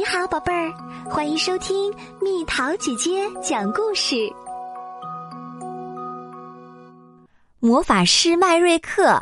[0.00, 0.72] 你好，宝贝儿，
[1.10, 4.16] 欢迎收听蜜桃姐姐讲故事。
[7.58, 9.20] 魔法师麦瑞克，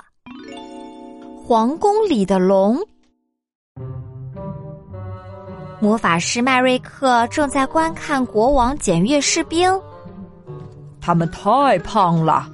[1.44, 2.78] 皇宫里的龙。
[5.80, 9.68] 魔法师麦瑞克正在观看国王检阅士兵，
[11.00, 12.48] 他们太胖了。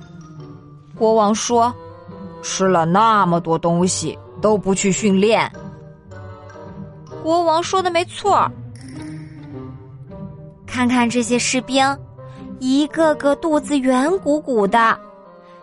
[0.97, 1.71] 国王说
[2.41, 5.47] ：“吃了那么多东西，都不去训练。”
[7.25, 8.47] 国王说的没错。
[10.67, 11.83] 看看这些士兵，
[12.61, 14.99] 一个个肚子圆鼓鼓的，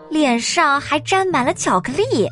[0.10, 2.28] 脸上还沾满了巧克力。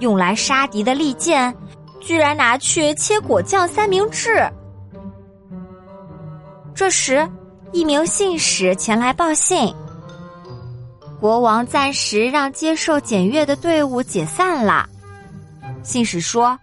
[0.00, 1.56] 用来杀敌的利剑，
[1.98, 4.46] 居然拿去切果酱三明治。
[6.74, 7.26] 这时，
[7.72, 9.74] 一名信使前来报信。
[11.18, 14.86] 国王暂时让接受检阅的队伍解散了。
[15.82, 16.54] 信使说。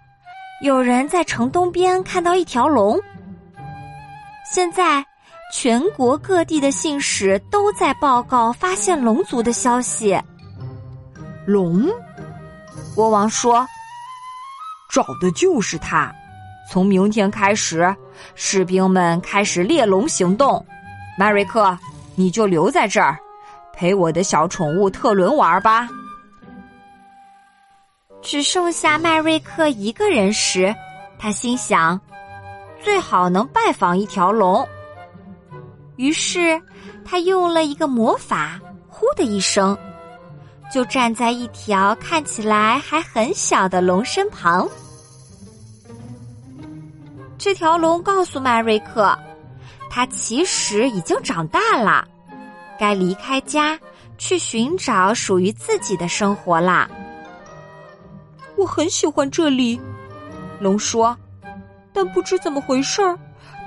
[0.64, 2.98] 有人在城东边看到一条龙。
[4.50, 5.06] 现在，
[5.52, 10.18] 全国各地的信使都在报告发现龙族的消息。
[11.46, 11.86] 龙，
[12.96, 13.68] 国王说
[14.90, 16.10] ：“找的就是他。
[16.72, 17.94] 从明天开始，
[18.34, 20.66] 士兵们开始猎龙行动。
[21.20, 21.78] 迈瑞克，
[22.16, 23.20] 你就留在这儿，
[23.74, 25.90] 陪我的小宠物特伦玩吧。”
[28.24, 30.74] 只剩下麦瑞克一个人时，
[31.20, 32.00] 他心想：
[32.82, 34.66] 最好能拜访一条龙。
[35.98, 36.60] 于是，
[37.06, 39.78] 他用了一个魔法，呼的一声，
[40.72, 44.68] 就站在一条看起来还很小的龙身旁。
[47.38, 49.16] 这条龙告诉麦瑞克，
[49.90, 52.08] 他其实已经长大了，
[52.80, 53.78] 该离开家，
[54.18, 56.90] 去寻找属于自己的生活啦。
[58.56, 59.80] 我很喜欢这里，
[60.60, 61.16] 龙说，
[61.92, 63.18] 但不知怎么回事儿，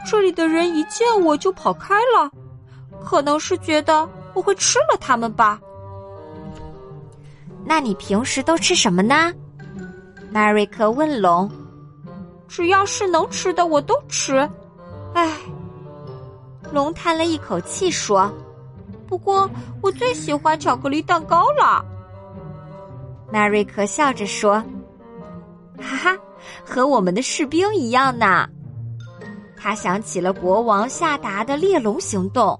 [0.07, 2.31] 这里的人一见我就跑开了，
[3.05, 5.61] 可能是觉得我会吃了他们吧。
[7.65, 9.33] 那你平时都吃什么呢？
[10.31, 11.51] 迈瑞克问龙。
[12.49, 14.49] 只要是能吃的我都吃。
[15.15, 15.37] 唉，
[16.73, 18.33] 龙叹了一口气说
[19.09, 19.51] ：“不过
[19.83, 21.85] 我最喜欢巧克力蛋糕了。”
[23.33, 24.63] 迈瑞克笑着说。
[25.81, 26.17] 哈哈，
[26.65, 28.49] 和我们的士兵一样呢。
[29.57, 32.59] 他想起了国王下达的猎龙行动。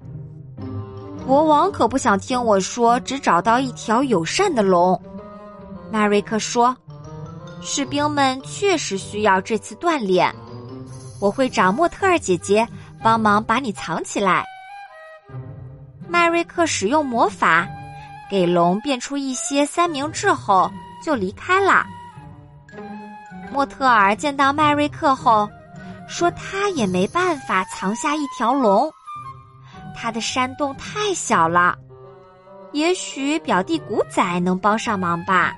[1.27, 5.01] 国王可不想听我说只找到一条友善的龙。
[5.91, 6.77] 迈瑞克说
[7.63, 10.35] ：“士兵们确实需要这次锻炼。
[11.21, 12.67] 我会找莫特尔姐姐
[13.03, 14.45] 帮忙把你藏起来。”
[16.09, 17.67] 迈瑞克使用魔法，
[18.31, 20.71] 给龙变出一些三明治后
[21.05, 21.85] 就离开了。
[23.57, 25.49] 莫特尔见到麦瑞克后，
[26.07, 28.93] 说：“他也没办法藏下一条龙，
[29.97, 31.75] 他的山洞太小了。
[32.73, 35.57] 也许表弟古仔能帮上忙吧。”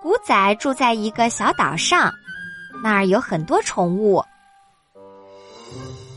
[0.00, 2.10] 古仔住在一个小岛上，
[2.82, 4.24] 那儿有很多宠物。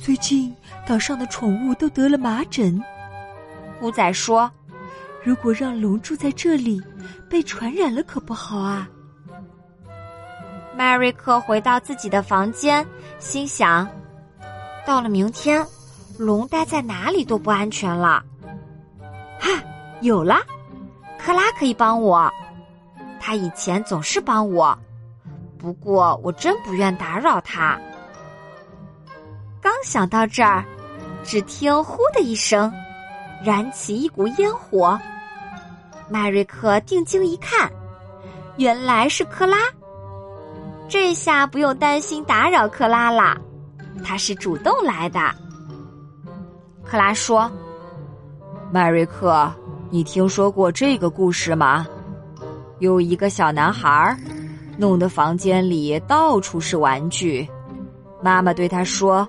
[0.02, 0.56] 最近
[0.88, 2.82] 岛上的宠物都得了麻疹，
[3.78, 4.50] 古仔说
[5.22, 6.82] ：“如果让龙住在这里，
[7.30, 8.88] 被传染了可不好啊。”
[10.76, 12.86] 迈瑞克回到自己的房间，
[13.20, 13.88] 心想：
[14.86, 15.66] 到了明天，
[16.18, 18.24] 龙待在哪里都不安全了。
[19.40, 19.50] 哈，
[20.02, 20.38] 有了，
[21.20, 22.32] 克拉可以帮我。
[23.20, 24.78] 他以前总是帮我，
[25.58, 27.80] 不过我真不愿打扰他。
[29.62, 30.66] 刚想到这儿，
[31.24, 32.74] 只听“呼”的一声，
[33.44, 35.00] 燃起一股烟火。
[36.10, 37.72] 迈瑞克定睛一看，
[38.58, 39.58] 原来是克拉。
[40.94, 43.36] 这下不用担心打扰克拉啦，
[44.06, 45.20] 他是主动来的。
[46.84, 47.52] 克拉说
[48.72, 49.52] ：“迈瑞克，
[49.90, 51.88] 你听说过这个故事吗？
[52.78, 54.16] 有一个小男孩，
[54.78, 57.50] 弄得房间里到处是玩具。
[58.22, 59.28] 妈妈对他说：‘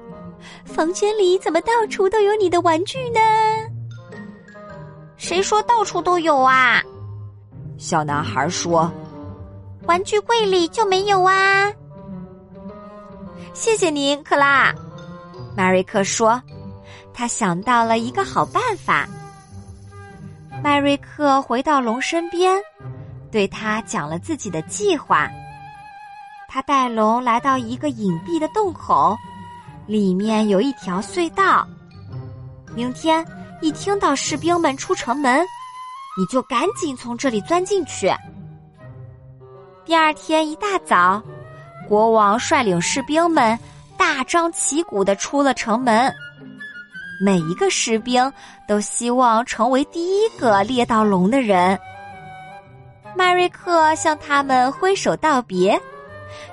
[0.66, 3.20] 房间里怎么到处都有你的玩具呢？’
[5.16, 6.82] 谁说到处都有啊？
[7.78, 8.92] 小男孩说。”
[9.86, 11.70] 玩具柜里就没有啊！
[13.52, 14.74] 谢谢您，克拉。
[15.56, 16.42] 马瑞克说
[17.12, 19.06] ：“他想到了一个好办法。”
[20.64, 22.58] 迈瑞克回到龙身边，
[23.30, 25.28] 对他讲了自己的计划。
[26.48, 29.14] 他带龙来到一个隐蔽的洞口，
[29.86, 31.66] 里面有一条隧道。
[32.74, 33.24] 明天
[33.60, 35.44] 一听到士兵们出城门，
[36.18, 38.10] 你就赶紧从这里钻进去。
[39.84, 41.22] 第二天一大早，
[41.86, 43.58] 国王率领士兵们
[43.98, 46.10] 大张旗鼓的出了城门。
[47.20, 48.32] 每一个士兵
[48.66, 51.78] 都希望成为第一个猎到龙的人。
[53.14, 55.78] 麦瑞克向他们挥手道别，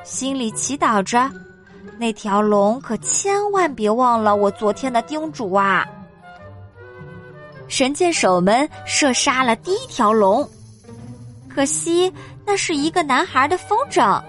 [0.03, 1.31] 心里祈祷着：
[1.97, 5.87] 那条龙可千万别忘了我昨天的叮嘱啊！
[7.69, 10.47] 神箭手们射杀了第一条龙，
[11.47, 12.11] 可惜
[12.51, 14.21] 那是一个男孩的风筝，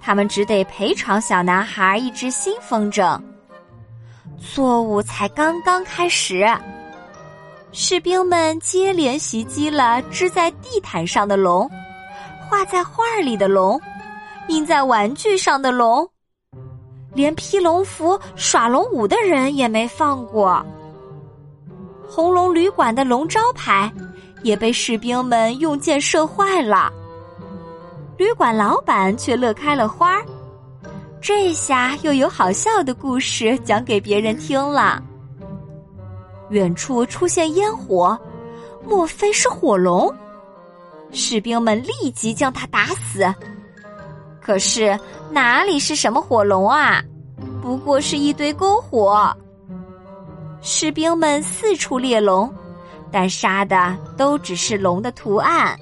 [0.00, 3.20] 他们只得赔偿小男孩一只新风筝。
[4.40, 6.48] 错误才刚刚开始，
[7.72, 11.70] 士兵们接连袭击了织在地毯上的龙，
[12.48, 13.78] 画在画里的龙，
[14.48, 16.08] 印在玩具上的龙，
[17.12, 20.64] 连披龙服耍龙舞的人也没放过。
[22.08, 23.92] 红龙旅馆的龙招牌
[24.42, 26.90] 也被士兵们用箭射坏了，
[28.20, 30.22] 旅馆老板却乐开了花儿。
[31.22, 35.02] 这下又有好笑的故事讲给别人听了。
[36.50, 38.18] 远处出现烟火，
[38.84, 40.14] 莫非是火龙？
[41.12, 43.24] 士兵们立即将他打死。
[44.38, 45.00] 可是
[45.30, 47.02] 哪里是什么火龙啊？
[47.62, 49.34] 不过是一堆篝火。
[50.60, 52.52] 士兵们四处猎龙，
[53.10, 55.74] 但杀的都只是龙的图案。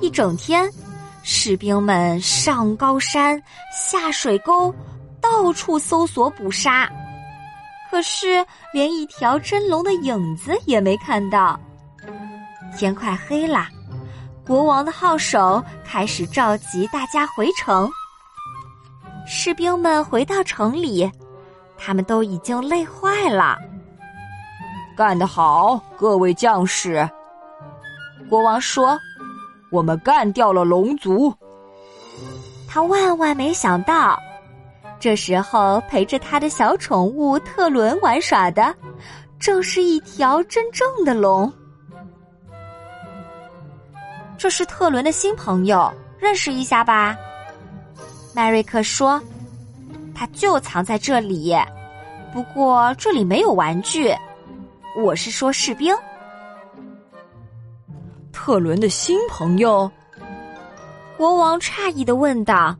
[0.00, 0.70] 一整天。
[1.22, 4.74] 士兵们上高山下水沟，
[5.20, 6.90] 到处搜索捕杀，
[7.90, 11.60] 可是连一条真龙的影子也没看到。
[12.74, 13.68] 天快黑了，
[14.46, 17.88] 国王的号手开始召集大家回城。
[19.26, 21.08] 士兵们回到城里，
[21.76, 23.58] 他们都已经累坏了。
[24.96, 27.06] 干得好，各位将士！
[28.30, 28.98] 国王说。
[29.70, 31.32] 我们干掉了龙族。
[32.68, 34.18] 他万万没想到，
[34.98, 38.74] 这时候陪着他的小宠物特伦玩耍的，
[39.38, 41.52] 正是一条真正的龙。
[44.36, 47.16] 这是特伦的新朋友，认识一下吧。
[48.34, 49.20] 麦瑞克说
[50.14, 51.54] ：“他就藏在这里，
[52.32, 54.14] 不过这里没有玩具。
[54.96, 55.94] 我是说士兵。”
[58.42, 59.88] 特伦的新朋友，
[61.18, 62.74] 国王诧异的问道：“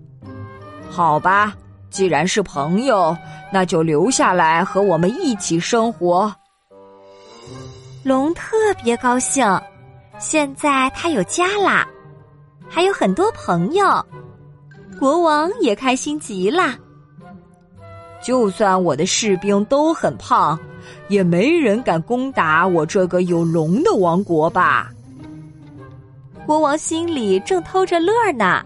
[0.89, 1.55] 好吧，
[1.91, 3.15] 既然是朋友，
[3.53, 6.35] 那就留下来和我们一起生活。”
[8.03, 9.45] 龙特别高兴，
[10.19, 11.87] 现在他有家啦，
[12.67, 13.85] 还有很多朋友。
[14.99, 16.75] 国王也开心极了。
[18.23, 20.59] 就算我的士兵都很胖，
[21.09, 24.91] 也没人敢攻打我这个有龙的王国吧？
[26.51, 28.61] 国王心里正偷着乐呢。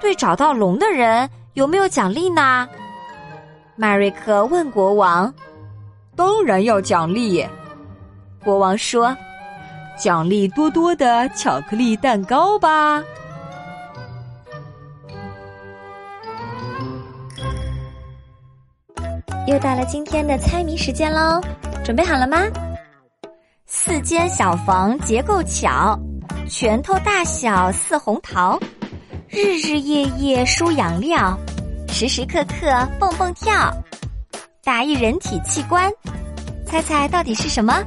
[0.00, 2.66] 对找到龙的人有没有奖励呢？
[3.76, 5.30] 麦瑞克问国王。
[6.16, 7.46] 当然要奖励，
[8.42, 9.14] 国王说
[9.94, 13.04] ：“奖励多多的巧克力蛋糕吧。”
[19.46, 21.42] 又到了今天的猜谜时间喽，
[21.84, 22.38] 准备好了吗？
[23.70, 25.94] 四间小房结构巧，
[26.48, 28.58] 拳头大小似红桃，
[29.28, 31.38] 日日夜夜输养料，
[31.88, 32.66] 时时刻刻
[32.98, 33.70] 蹦蹦跳。
[34.64, 35.92] 打一人体器官，
[36.64, 37.84] 猜猜到底是什么？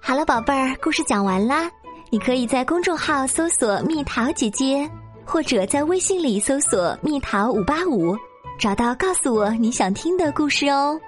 [0.00, 1.70] 好了，宝贝儿，故事讲完啦。
[2.10, 4.90] 你可以在公众号搜索“蜜桃姐姐”，
[5.24, 8.16] 或者在微信里搜索“蜜桃五八五”，
[8.58, 11.00] 找到告诉我你想听的故事哦。